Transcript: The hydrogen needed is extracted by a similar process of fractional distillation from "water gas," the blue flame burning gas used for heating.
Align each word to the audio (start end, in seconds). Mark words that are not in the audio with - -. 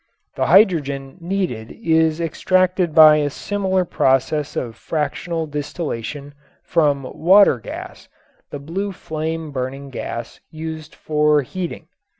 The 0.35 0.47
hydrogen 0.47 1.17
needed 1.19 1.69
is 1.73 2.19
extracted 2.19 2.95
by 2.95 3.17
a 3.17 3.29
similar 3.29 3.85
process 3.85 4.55
of 4.55 4.75
fractional 4.75 5.45
distillation 5.45 6.33
from 6.63 7.03
"water 7.03 7.59
gas," 7.59 8.09
the 8.49 8.57
blue 8.57 8.93
flame 8.93 9.51
burning 9.51 9.91
gas 9.91 10.39
used 10.49 10.95
for 10.95 11.43
heating. 11.43 11.87